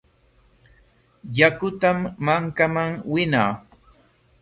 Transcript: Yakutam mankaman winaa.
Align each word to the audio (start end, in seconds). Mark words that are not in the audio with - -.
Yakutam 1.37 1.97
mankaman 2.25 2.91
winaa. 3.11 3.51